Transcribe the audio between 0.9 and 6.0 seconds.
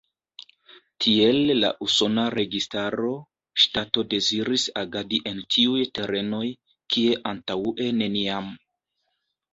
Tiel la usona registaro, ŝtato deziris agadi en tiuj